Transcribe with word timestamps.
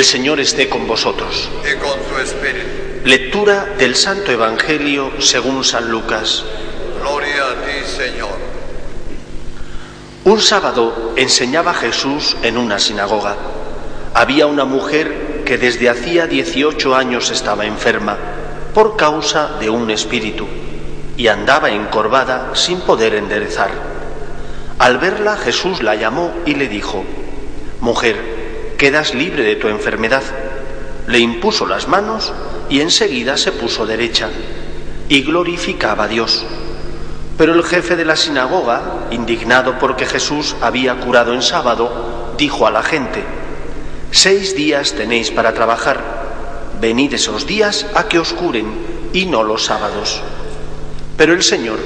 El 0.00 0.06
Señor 0.06 0.40
esté 0.40 0.66
con 0.70 0.86
vosotros. 0.86 1.50
y 1.62 1.76
con 1.76 2.00
tu 2.00 2.16
espíritu. 2.22 2.66
Lectura 3.04 3.66
del 3.76 3.94
Santo 3.94 4.32
Evangelio 4.32 5.12
según 5.18 5.62
San 5.62 5.90
Lucas. 5.90 6.42
Gloria 7.02 7.44
a 7.44 7.54
ti, 7.66 7.84
Señor. 7.84 8.30
Un 10.24 10.40
sábado 10.40 11.12
enseñaba 11.16 11.74
Jesús 11.74 12.34
en 12.42 12.56
una 12.56 12.78
sinagoga. 12.78 13.36
Había 14.14 14.46
una 14.46 14.64
mujer 14.64 15.42
que 15.44 15.58
desde 15.58 15.90
hacía 15.90 16.26
18 16.26 16.96
años 16.96 17.30
estaba 17.30 17.66
enferma 17.66 18.16
por 18.72 18.96
causa 18.96 19.58
de 19.60 19.68
un 19.68 19.90
espíritu 19.90 20.46
y 21.18 21.26
andaba 21.26 21.72
encorvada 21.72 22.52
sin 22.54 22.80
poder 22.80 23.16
enderezar. 23.16 23.70
Al 24.78 24.96
verla 24.96 25.36
Jesús 25.36 25.82
la 25.82 25.94
llamó 25.94 26.32
y 26.46 26.54
le 26.54 26.68
dijo, 26.68 27.04
Mujer, 27.82 28.39
quedas 28.80 29.14
libre 29.14 29.42
de 29.42 29.56
tu 29.56 29.68
enfermedad. 29.68 30.22
Le 31.06 31.18
impuso 31.18 31.66
las 31.66 31.86
manos 31.86 32.32
y 32.70 32.80
enseguida 32.80 33.36
se 33.36 33.52
puso 33.52 33.84
derecha 33.84 34.30
y 35.06 35.20
glorificaba 35.20 36.04
a 36.04 36.08
Dios. 36.08 36.46
Pero 37.36 37.52
el 37.52 37.62
jefe 37.62 37.94
de 37.94 38.06
la 38.06 38.16
sinagoga, 38.16 39.08
indignado 39.10 39.78
porque 39.78 40.06
Jesús 40.06 40.56
había 40.62 40.94
curado 40.94 41.34
en 41.34 41.42
sábado, 41.42 42.32
dijo 42.38 42.66
a 42.66 42.70
la 42.70 42.82
gente, 42.82 43.22
Seis 44.12 44.56
días 44.56 44.94
tenéis 44.94 45.30
para 45.30 45.52
trabajar, 45.52 46.00
venid 46.80 47.12
esos 47.12 47.46
días 47.46 47.86
a 47.94 48.08
que 48.08 48.18
os 48.18 48.32
curen 48.32 48.72
y 49.12 49.26
no 49.26 49.42
los 49.42 49.66
sábados. 49.66 50.22
Pero 51.18 51.34
el 51.34 51.42
Señor, 51.42 51.80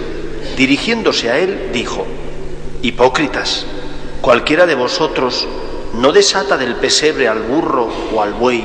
dirigiéndose 0.56 1.28
a 1.28 1.40
él, 1.40 1.70
dijo, 1.72 2.06
Hipócritas, 2.82 3.66
cualquiera 4.20 4.64
de 4.66 4.76
vosotros 4.76 5.48
no 5.94 6.12
desata 6.12 6.56
del 6.56 6.76
pesebre 6.76 7.28
al 7.28 7.42
burro 7.42 7.88
o 8.12 8.22
al 8.22 8.34
buey 8.34 8.64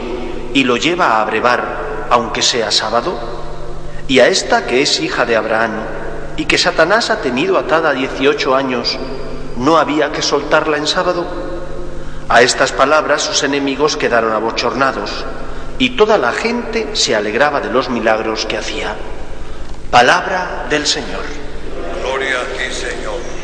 y 0.54 0.64
lo 0.64 0.78
lleva 0.78 1.08
a 1.08 1.22
abrevar, 1.22 2.08
aunque 2.10 2.42
sea 2.42 2.72
sábado? 2.72 3.18
Y 4.08 4.20
a 4.20 4.28
esta 4.28 4.66
que 4.66 4.82
es 4.82 5.00
hija 5.00 5.26
de 5.26 5.36
Abraham 5.36 5.72
y 6.38 6.46
que 6.46 6.58
Satanás 6.58 7.10
ha 7.10 7.22
tenido 7.22 7.58
atada 7.58 7.94
18 7.94 8.56
años, 8.56 8.98
¿no 9.58 9.78
había 9.78 10.12
que 10.12 10.22
soltarla 10.22 10.78
en 10.78 10.88
sábado? 10.88 11.26
A 12.28 12.42
estas 12.42 12.72
palabras 12.72 13.22
sus 13.22 13.44
enemigos 13.44 13.98
quedaron 13.98 14.34
abochornados 14.34 15.26
y 15.78 15.92
toda 15.92 16.18
la 16.18 16.32
gente 16.32 16.90
se 16.94 17.16
alegraba 17.16 17.62
de 17.62 17.72
los 17.72 17.90
milagros 17.90 18.46
que 18.46 18.58
hacía. 18.58 18.96
Palabra 19.92 20.68
del 20.70 20.86
Señor. 20.86 21.24
Gloria 22.04 22.42
a 22.42 22.58
ti, 22.58 22.74
Señor. 22.74 23.39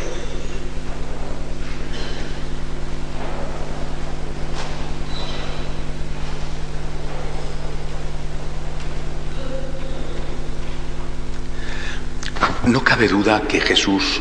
No 12.68 12.84
cabe 12.84 13.08
duda 13.08 13.44
que 13.48 13.62
Jesús 13.62 14.20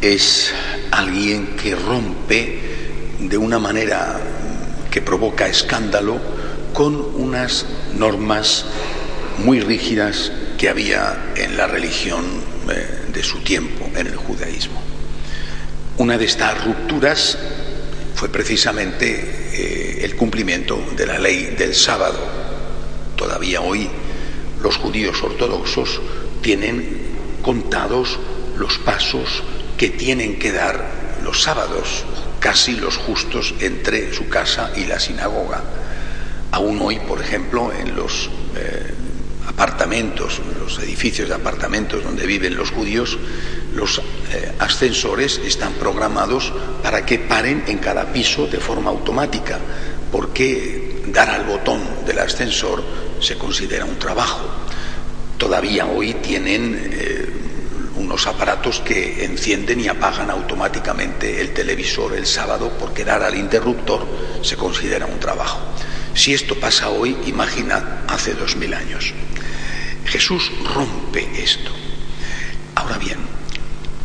es 0.00 0.54
alguien 0.90 1.54
que 1.54 1.74
rompe 1.74 2.58
de 3.18 3.36
una 3.36 3.58
manera 3.58 4.18
que 4.90 5.02
provoca 5.02 5.46
escándalo 5.48 6.18
con 6.72 6.94
unas 6.96 7.66
normas 7.98 8.64
muy 9.44 9.60
rígidas 9.60 10.32
que 10.56 10.70
había 10.70 11.34
en 11.36 11.58
la 11.58 11.66
religión 11.66 12.24
eh, 12.70 13.12
de 13.12 13.22
su 13.22 13.40
tiempo, 13.40 13.90
en 13.94 14.06
el 14.06 14.16
judaísmo. 14.16 14.80
Una 15.98 16.16
de 16.16 16.24
estas 16.24 16.64
rupturas 16.64 17.36
fue 18.14 18.30
precisamente 18.30 19.10
eh, 19.52 20.04
el 20.04 20.16
cumplimiento 20.16 20.82
de 20.96 21.06
la 21.06 21.18
ley 21.18 21.54
del 21.58 21.74
sábado. 21.74 22.18
Todavía 23.14 23.60
hoy 23.60 23.90
los 24.62 24.78
judíos 24.78 25.22
ortodoxos 25.22 26.00
tienen 26.40 27.03
contados 27.44 28.18
los 28.56 28.78
pasos 28.78 29.42
que 29.76 29.90
tienen 29.90 30.38
que 30.38 30.50
dar 30.50 31.20
los 31.22 31.42
sábados, 31.42 32.04
casi 32.40 32.72
los 32.72 32.96
justos 32.96 33.54
entre 33.60 34.12
su 34.12 34.28
casa 34.28 34.72
y 34.76 34.86
la 34.86 34.98
sinagoga. 34.98 35.62
Aún 36.50 36.80
hoy, 36.80 36.98
por 37.00 37.20
ejemplo, 37.20 37.72
en 37.72 37.94
los 37.94 38.30
eh, 38.56 38.94
apartamentos, 39.48 40.40
en 40.40 40.58
los 40.58 40.78
edificios 40.78 41.28
de 41.28 41.34
apartamentos 41.34 42.02
donde 42.02 42.26
viven 42.26 42.56
los 42.56 42.70
judíos, 42.70 43.18
los 43.74 43.98
eh, 43.98 44.52
ascensores 44.58 45.38
están 45.44 45.72
programados 45.74 46.52
para 46.82 47.04
que 47.04 47.18
paren 47.18 47.64
en 47.66 47.78
cada 47.78 48.12
piso 48.12 48.46
de 48.46 48.58
forma 48.58 48.90
automática, 48.90 49.58
porque 50.10 51.02
dar 51.08 51.30
al 51.30 51.44
botón 51.44 51.80
del 52.06 52.20
ascensor 52.20 52.82
se 53.20 53.36
considera 53.36 53.84
un 53.84 53.98
trabajo. 53.98 54.48
Todavía 55.38 55.86
hoy 55.86 56.14
tienen 56.14 56.90
eh, 56.92 57.23
unos 58.04 58.26
aparatos 58.26 58.80
que 58.80 59.24
encienden 59.24 59.80
y 59.80 59.88
apagan 59.88 60.30
automáticamente 60.30 61.40
el 61.40 61.54
televisor 61.54 62.14
el 62.14 62.26
sábado 62.26 62.72
porque 62.78 63.04
dar 63.04 63.22
al 63.22 63.34
interruptor 63.34 64.06
se 64.42 64.56
considera 64.56 65.06
un 65.06 65.18
trabajo. 65.18 65.58
Si 66.14 66.34
esto 66.34 66.54
pasa 66.54 66.90
hoy, 66.90 67.16
imaginad 67.26 67.82
hace 68.06 68.34
dos 68.34 68.56
mil 68.56 68.74
años. 68.74 69.12
Jesús 70.04 70.52
rompe 70.74 71.26
esto. 71.42 71.70
Ahora 72.74 72.98
bien, 72.98 73.18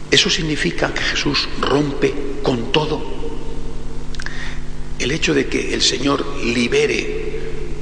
eso 0.09 0.29
significa 0.29 0.93
que 0.93 1.01
Jesús 1.01 1.49
rompe 1.59 2.13
con 2.41 2.71
todo. 2.71 3.19
El 4.97 5.11
hecho 5.11 5.33
de 5.33 5.47
que 5.47 5.73
el 5.73 5.81
Señor 5.81 6.25
libere 6.43 7.41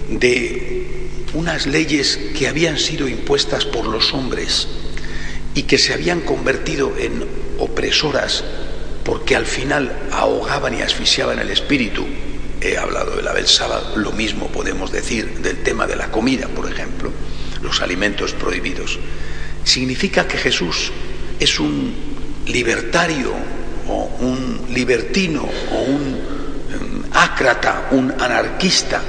de 0.09 1.27
unas 1.33 1.67
leyes 1.67 2.19
que 2.37 2.47
habían 2.47 2.79
sido 2.79 3.07
impuestas 3.07 3.65
por 3.65 3.85
los 3.85 4.13
hombres 4.13 4.67
y 5.57 5.63
que 5.63 5.79
se 5.79 5.91
habían 5.91 6.21
convertido 6.21 6.93
en 6.99 7.25
opresoras 7.57 8.43
porque 9.03 9.35
al 9.35 9.47
final 9.47 9.91
ahogaban 10.11 10.77
y 10.77 10.83
asfixiaban 10.83 11.39
el 11.39 11.49
espíritu. 11.49 12.05
He 12.61 12.77
hablado 12.77 13.15
de 13.15 13.23
la 13.23 13.33
Belsaba, 13.33 13.93
lo 13.95 14.11
mismo 14.11 14.49
podemos 14.49 14.91
decir 14.91 15.39
del 15.39 15.63
tema 15.63 15.87
de 15.87 15.95
la 15.95 16.11
comida, 16.11 16.47
por 16.47 16.71
ejemplo, 16.71 17.11
los 17.63 17.81
alimentos 17.81 18.33
prohibidos. 18.33 18.99
Significa 19.63 20.27
que 20.27 20.37
Jesús 20.37 20.91
es 21.39 21.59
un 21.59 21.91
libertario 22.45 23.33
o 23.87 24.15
un 24.19 24.67
libertino 24.69 25.41
o 25.71 25.81
un 25.81 26.03
um, 26.03 27.03
ácrata, 27.13 27.87
un 27.93 28.11
anarquista, 28.11 29.01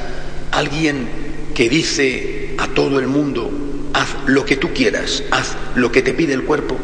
alguien 0.53 1.51
que 1.55 1.69
dice 1.69 2.55
a 2.57 2.69
todo 2.69 2.99
el 2.99 3.07
mundo, 3.07 3.51
haz 3.99 4.15
lo 4.27 4.45
que 4.45 4.57
tú 4.57 4.73
quieras, 4.73 5.25
haz 5.33 5.57
lo 5.75 5.91
que 5.91 6.03
te 6.03 6.15
pide 6.15 6.33
el 6.33 6.45
cuerpo. 6.45 6.77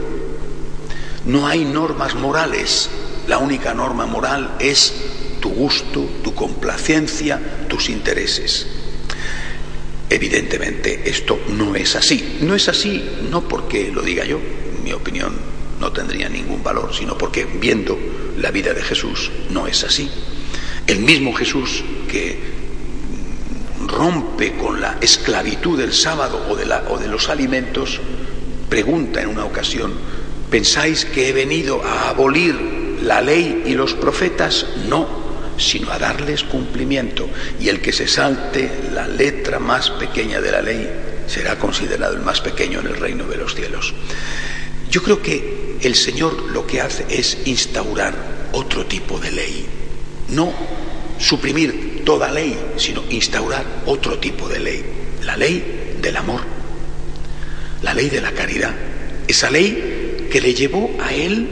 No 1.27 1.47
hay 1.47 1.65
normas 1.65 2.17
morales, 2.17 2.91
la 3.29 3.39
única 3.39 3.73
norma 3.73 4.05
moral 4.05 4.57
es 4.59 4.93
tu 5.41 5.51
gusto, 5.51 6.05
tu 6.25 6.35
complacencia, 6.35 7.67
tus 7.69 7.89
intereses. 7.89 8.67
Evidentemente 10.11 11.09
esto 11.09 11.41
no 11.51 11.77
es 11.77 11.95
así. 11.95 12.39
No 12.41 12.55
es 12.55 12.69
así 12.69 13.05
no 13.31 13.49
porque 13.49 13.93
lo 13.93 14.03
diga 14.03 14.25
yo, 14.25 14.41
mi 14.83 14.93
opinión 14.93 15.35
no 15.81 15.93
tendría 15.93 16.29
ningún 16.29 16.63
valor, 16.65 16.95
sino 16.95 17.17
porque 17.17 17.45
viendo 17.45 17.97
la 18.39 18.51
vida 18.51 18.75
de 18.75 18.83
Jesús 18.83 19.31
no 19.51 19.69
es 19.69 19.85
así. 19.85 20.11
El 20.87 20.99
mismo 20.99 21.33
Jesús 21.33 21.85
que 22.09 22.54
rompe 24.05 24.53
con 24.53 24.83
la 24.83 24.99
esclavitud 25.01 25.79
del 25.79 25.95
sábado 25.95 26.47
o 26.51 26.57
de, 26.57 26.67
la, 26.67 26.85
o 26.91 26.99
de 26.99 27.09
los 27.09 27.31
alimentos, 27.31 28.01
pregunta 28.69 29.23
en 29.23 29.29
una 29.29 29.47
ocasión, 29.47 29.95
¿pensáis 30.51 31.07
que 31.07 31.31
he 31.31 31.33
venido 31.33 31.83
a 31.83 32.11
abolir 32.11 32.55
la 33.03 33.23
ley 33.23 33.63
y 33.65 33.73
los 33.73 33.95
profetas? 33.95 34.67
No, 34.91 35.09
sino 35.57 35.91
a 35.91 35.99
darles 35.99 36.45
cumplimiento. 36.45 37.31
Y 37.59 37.71
el 37.71 37.81
que 37.81 37.95
se 37.95 38.07
salte 38.07 38.71
la 38.93 39.09
letra 39.09 39.59
más 39.59 39.89
pequeña 39.89 40.43
de 40.43 40.53
la 40.53 40.61
ley 40.61 40.91
será 41.27 41.59
considerado 41.59 42.13
el 42.13 42.21
más 42.21 42.43
pequeño 42.43 42.81
en 42.81 42.89
el 42.89 42.97
reino 42.99 43.25
de 43.25 43.39
los 43.39 43.55
cielos. 43.55 43.95
Yo 44.91 45.03
creo 45.03 45.23
que 45.23 45.79
el 45.81 45.95
Señor 45.95 46.51
lo 46.53 46.67
que 46.67 46.83
hace 46.83 47.07
es 47.09 47.39
instaurar 47.47 48.15
otro 48.53 48.85
tipo 48.85 49.19
de 49.19 49.33
ley. 49.33 49.67
No 50.29 50.53
suprimir 51.19 51.74
toda 52.05 52.31
ley, 52.31 52.59
sino 52.77 53.03
instaurar 53.11 53.65
otro 53.87 54.19
tipo 54.19 54.49
de 54.49 54.61
ley. 54.61 54.85
La 55.23 55.37
ley 55.37 55.97
del 56.01 56.17
amor, 56.17 56.41
la 57.83 57.95
ley 57.95 58.11
de 58.11 58.21
la 58.21 58.33
caridad. 58.33 58.75
Esa 59.27 59.51
ley 59.51 60.29
que 60.31 60.41
le 60.41 60.55
llevó 60.55 60.91
a 61.01 61.13
él 61.13 61.49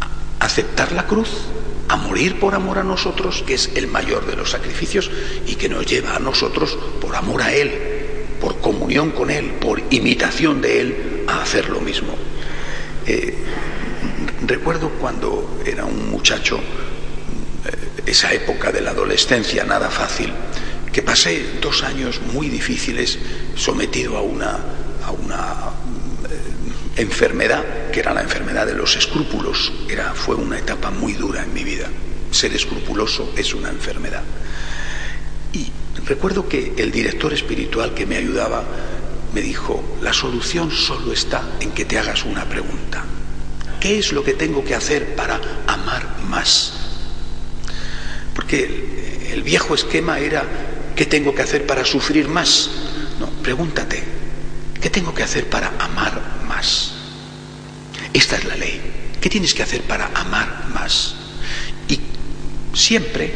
a 0.00 0.44
aceptar 0.44 0.92
la 0.92 1.06
cruz, 1.06 1.28
a 1.88 1.96
morir 1.96 2.38
por 2.38 2.54
amor 2.54 2.78
a 2.78 2.84
nosotros, 2.84 3.44
que 3.46 3.54
es 3.54 3.70
el 3.74 3.86
mayor 3.86 4.26
de 4.26 4.36
los 4.36 4.50
sacrificios, 4.50 5.10
y 5.46 5.54
que 5.54 5.68
nos 5.68 5.86
lleva 5.86 6.16
a 6.16 6.18
nosotros, 6.18 6.76
por 7.00 7.14
amor 7.14 7.42
a 7.42 7.54
Él, 7.54 7.72
por 8.40 8.60
comunión 8.60 9.10
con 9.12 9.30
Él, 9.30 9.52
por 9.60 9.80
imitación 9.90 10.60
de 10.60 10.80
Él, 10.80 11.24
a 11.28 11.42
hacer 11.42 11.68
lo 11.68 11.80
mismo. 11.80 12.14
Eh, 13.06 13.34
recuerdo 14.46 14.90
cuando 15.00 15.60
era 15.64 15.84
un 15.84 16.10
muchacho, 16.10 16.58
esa 18.04 18.32
época 18.32 18.72
de 18.72 18.80
la 18.80 18.90
adolescencia, 18.90 19.64
nada 19.64 19.90
fácil, 19.90 20.32
que 20.92 21.02
pasé 21.02 21.58
dos 21.60 21.82
años 21.82 22.20
muy 22.32 22.48
difíciles 22.48 23.18
sometido 23.54 24.16
a 24.16 24.22
una, 24.22 24.58
a 25.04 25.10
una 25.10 25.56
enfermedad, 26.96 27.90
que 27.92 28.00
era 28.00 28.14
la 28.14 28.22
enfermedad 28.22 28.66
de 28.66 28.74
los 28.74 28.96
escrúpulos. 28.96 29.72
Era, 29.88 30.14
fue 30.14 30.34
una 30.34 30.58
etapa 30.58 30.90
muy 30.90 31.12
dura 31.12 31.42
en 31.42 31.52
mi 31.52 31.64
vida. 31.64 31.88
Ser 32.30 32.54
escrupuloso 32.54 33.32
es 33.36 33.54
una 33.54 33.68
enfermedad. 33.68 34.22
Y 35.52 35.70
recuerdo 36.06 36.48
que 36.48 36.74
el 36.76 36.90
director 36.90 37.32
espiritual 37.32 37.94
que 37.94 38.06
me 38.06 38.16
ayudaba 38.16 38.64
me 39.34 39.42
dijo, 39.42 39.84
la 40.00 40.12
solución 40.12 40.70
solo 40.70 41.12
está 41.12 41.42
en 41.60 41.72
que 41.72 41.84
te 41.84 41.98
hagas 41.98 42.24
una 42.24 42.44
pregunta. 42.46 43.04
¿Qué 43.80 43.98
es 43.98 44.12
lo 44.12 44.24
que 44.24 44.32
tengo 44.32 44.64
que 44.64 44.74
hacer 44.74 45.14
para 45.14 45.40
amar 45.66 46.22
más? 46.28 46.75
Porque 48.36 49.32
el, 49.32 49.42
viejo 49.42 49.74
esquema 49.74 50.18
era, 50.18 50.44
¿qué 50.94 51.06
tengo 51.06 51.34
que 51.34 51.42
hacer 51.42 51.66
para 51.66 51.84
sufrir 51.84 52.28
más? 52.28 52.70
No, 53.18 53.30
pregúntate, 53.42 54.02
¿qué 54.80 54.90
tengo 54.90 55.14
que 55.14 55.22
hacer 55.22 55.46
para 55.48 55.72
amar 55.78 56.20
más? 56.46 56.92
Esta 58.12 58.36
es 58.36 58.44
la 58.44 58.56
ley. 58.56 58.80
¿Qué 59.20 59.30
tienes 59.30 59.54
que 59.54 59.62
hacer 59.62 59.82
para 59.82 60.10
amar 60.14 60.66
más? 60.72 61.14
Y 61.88 61.98
siempre, 62.74 63.32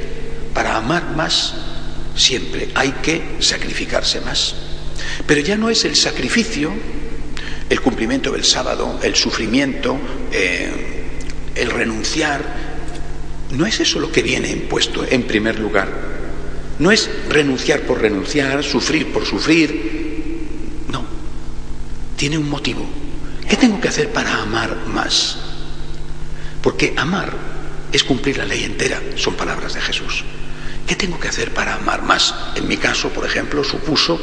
para 0.52 0.76
amar 0.76 1.16
más, 1.16 1.54
siempre 2.14 2.70
hay 2.74 2.92
que 3.02 3.36
sacrificarse 3.40 4.20
más. 4.20 4.54
Pero 5.26 5.40
ya 5.40 5.56
no 5.56 5.70
es 5.70 5.84
el 5.86 5.96
sacrificio, 5.96 6.72
el 7.70 7.80
cumplimiento 7.80 8.32
del 8.32 8.44
sábado, 8.44 9.00
el 9.02 9.16
sufrimiento, 9.16 9.98
eh, 10.32 11.04
el 11.54 11.70
renunciar. 11.70 12.69
No 13.50 13.66
es 13.66 13.80
eso 13.80 13.98
lo 13.98 14.12
que 14.12 14.22
viene 14.22 14.50
impuesto 14.50 15.04
en 15.08 15.24
primer 15.24 15.58
lugar. 15.58 15.88
No 16.78 16.90
es 16.90 17.10
renunciar 17.28 17.82
por 17.82 18.00
renunciar, 18.00 18.62
sufrir 18.62 19.12
por 19.12 19.26
sufrir. 19.26 20.86
No. 20.88 21.04
Tiene 22.16 22.38
un 22.38 22.48
motivo. 22.48 22.88
¿Qué 23.48 23.56
tengo 23.56 23.80
que 23.80 23.88
hacer 23.88 24.10
para 24.12 24.42
amar 24.42 24.86
más? 24.86 25.36
Porque 26.62 26.94
amar 26.96 27.32
es 27.92 28.04
cumplir 28.04 28.38
la 28.38 28.44
ley 28.44 28.62
entera, 28.62 29.00
son 29.16 29.34
palabras 29.34 29.74
de 29.74 29.80
Jesús. 29.80 30.24
¿Qué 30.86 30.94
tengo 30.94 31.18
que 31.18 31.28
hacer 31.28 31.52
para 31.52 31.74
amar 31.74 32.02
más? 32.02 32.34
En 32.54 32.68
mi 32.68 32.76
caso, 32.76 33.10
por 33.10 33.26
ejemplo, 33.26 33.64
supuso 33.64 34.20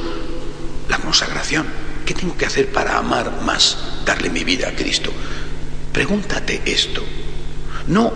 la 0.89 0.97
consagración. 0.97 1.65
¿Qué 2.05 2.13
tengo 2.13 2.37
que 2.37 2.45
hacer 2.45 2.71
para 2.71 2.97
amar 2.97 3.41
más? 3.43 3.77
Darle 4.05 4.29
mi 4.29 4.43
vida 4.43 4.69
a 4.69 4.71
Cristo. 4.75 5.11
Pregúntate 5.91 6.61
esto. 6.65 7.03
No, 7.87 8.13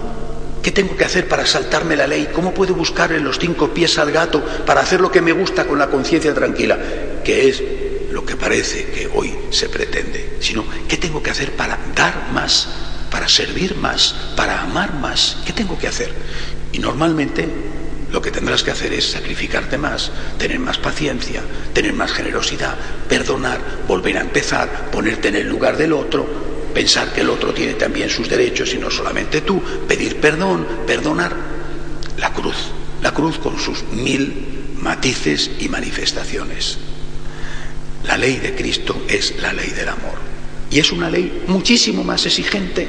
¿qué 0.62 0.72
tengo 0.72 0.96
que 0.96 1.06
hacer 1.06 1.28
para 1.28 1.46
saltarme 1.46 1.96
la 1.96 2.08
ley? 2.08 2.30
¿Cómo 2.34 2.54
puedo 2.54 2.74
buscarle 2.74 3.20
los 3.20 3.40
cinco 3.40 3.74
pies 3.74 3.98
al 3.98 4.12
gato 4.12 4.44
para 4.66 4.82
hacer 4.82 5.02
lo 5.02 5.12
que 5.12 5.22
me 5.22 5.32
gusta 5.32 5.66
con 5.66 5.80
la 5.80 5.90
conciencia 5.90 6.34
tranquila? 6.34 6.78
Que 7.24 7.50
es 7.50 7.64
lo 8.12 8.26
que 8.26 8.36
parece 8.36 8.86
que 8.86 9.10
hoy 9.14 9.34
se 9.52 9.70
pretende, 9.70 10.38
sino 10.40 10.66
qué 10.88 10.98
tengo 10.98 11.24
que 11.24 11.32
hacer 11.32 11.54
para 11.54 11.80
dar 11.96 12.30
más, 12.34 12.68
para 13.10 13.28
servir 13.28 13.76
más, 13.76 14.16
para 14.36 14.62
amar 14.62 14.94
más, 14.94 15.38
qué 15.46 15.54
tengo 15.54 15.78
que 15.78 15.88
hacer. 15.88 16.14
Y 16.72 16.80
normalmente 16.80 17.48
lo 18.12 18.22
que 18.22 18.32
tendrás 18.32 18.64
que 18.64 18.72
hacer 18.72 18.94
es 18.94 19.12
sacrificarte 19.12 19.78
más, 19.78 20.12
tener 20.38 20.60
más 20.60 20.78
paciencia, 20.78 21.42
tener 21.74 21.94
más 21.94 22.12
generosidad, 22.12 22.76
perdonar, 23.08 23.60
volver 23.88 24.18
a 24.18 24.22
empezar, 24.22 24.92
ponerte 24.92 25.30
en 25.30 25.36
el 25.36 25.48
lugar 25.48 25.78
del 25.78 25.94
otro, 25.94 26.51
pensar 26.74 27.14
que 27.14 27.22
el 27.22 27.30
otro 27.30 27.54
tiene 27.54 27.74
también 27.74 28.10
sus 28.10 28.30
derechos 28.30 28.74
y 28.74 28.78
no 28.78 28.90
solamente 28.90 29.42
tú, 29.42 29.62
pedir 29.88 30.18
perdón, 30.18 30.68
perdonar. 30.88 31.36
La 32.18 32.34
cruz, 32.34 32.56
la 33.02 33.14
cruz 33.14 33.40
con 33.40 33.60
sus 33.60 33.84
mil 33.92 34.76
matices 34.78 35.52
y 35.60 35.70
manifestaciones. 35.70 36.78
La 38.04 38.18
ley 38.18 38.38
de 38.38 38.56
Cristo 38.56 39.06
es 39.08 39.40
la 39.42 39.54
ley 39.54 39.70
del 39.70 39.90
amor. 39.90 40.16
Y 40.70 40.80
es 40.80 40.92
una 40.92 41.10
ley 41.10 41.44
muchísimo 41.48 42.04
más 42.04 42.26
exigente 42.26 42.88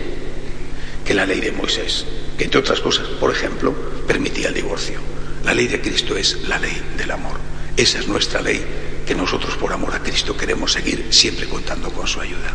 que 1.04 1.14
la 1.14 1.26
ley 1.26 1.40
de 1.40 1.52
Moisés, 1.52 2.06
que 2.38 2.44
entre 2.44 2.60
otras 2.60 2.80
cosas, 2.80 3.06
por 3.20 3.30
ejemplo, 3.30 3.74
permitía 4.06 4.48
el 4.48 4.54
divorcio. 4.54 5.00
La 5.44 5.54
ley 5.54 5.66
de 5.66 5.80
Cristo 5.80 6.16
es 6.16 6.48
la 6.48 6.58
ley 6.58 6.80
del 6.96 7.10
amor. 7.10 7.38
Esa 7.76 7.98
es 7.98 8.06
nuestra 8.06 8.40
ley 8.40 8.64
que 9.06 9.14
nosotros 9.14 9.56
por 9.56 9.72
amor 9.72 9.94
a 9.94 10.02
Cristo 10.02 10.36
queremos 10.36 10.72
seguir 10.72 11.06
siempre 11.10 11.48
contando 11.48 11.90
con 11.90 12.06
su 12.06 12.20
ayuda. 12.20 12.54